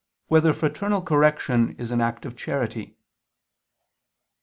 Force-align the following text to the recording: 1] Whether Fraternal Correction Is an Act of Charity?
1] 0.29 0.35
Whether 0.37 0.51
Fraternal 0.51 1.03
Correction 1.03 1.75
Is 1.77 1.91
an 1.91 2.01
Act 2.01 2.25
of 2.25 2.35
Charity? 2.35 2.95